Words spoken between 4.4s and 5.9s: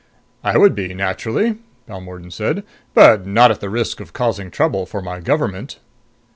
trouble for my government."